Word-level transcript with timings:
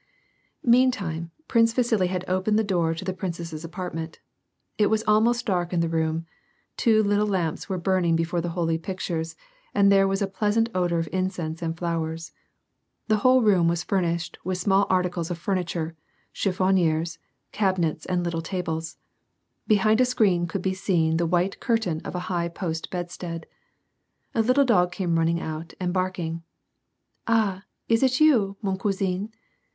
Meantime, 0.65 1.29
Prince 1.47 1.73
Vasili 1.73 2.07
had 2.07 2.25
opened 2.27 2.57
the 2.57 2.63
door 2.63 2.89
into 2.89 3.05
the 3.05 3.13
prin 3.13 3.33
cess's 3.33 3.63
apartment. 3.63 4.19
It 4.79 4.87
was 4.87 5.03
almost 5.05 5.45
dark 5.45 5.73
in 5.73 5.79
the 5.79 5.87
room; 5.87 6.25
two 6.75 7.03
little 7.03 7.27
lamps 7.27 7.69
were 7.69 7.77
burning 7.77 8.17
l)efore 8.17 8.41
the 8.41 8.49
holy 8.57 8.79
pictures, 8.79 9.35
and 9.75 9.91
there 9.91 10.07
was 10.07 10.19
a 10.19 10.25
pleasant 10.25 10.73
f>dor 10.73 10.97
of 10.97 11.09
incense 11.11 11.61
and 11.61 11.77
flowers. 11.77 12.31
The 13.09 13.17
whole 13.17 13.43
room 13.43 13.67
was 13.67 13.83
furnished 13.83 14.39
with 14.43 14.57
small 14.57 14.87
articles 14.89 15.29
of 15.29 15.37
furniture, 15.37 15.95
ohiffoniores, 16.33 17.19
cabinets 17.51 18.07
and 18.07 18.23
lit 18.23 18.31
tle 18.31 18.41
tables. 18.41 18.97
Behind 19.67 20.01
a 20.01 20.05
screen 20.05 20.47
could 20.47 20.63
be 20.63 20.73
sei»n 20.73 21.17
the 21.17 21.27
white 21.27 21.59
curtain 21.59 22.01
of 22.03 22.15
a 22.15 22.21
high 22.25 22.49
post 22.49 22.89
bedstead. 22.89 23.45
A 24.33 24.41
little 24.41 24.65
dog 24.65 24.91
came 24.91 25.19
running 25.19 25.39
out, 25.39 25.75
and 25.79 25.93
terking." 25.93 26.41
Ah, 27.27 27.65
is 27.87 28.01
it 28.01 28.19
you, 28.19 28.57
mon 28.63 28.79
cmtsin? 28.79 29.29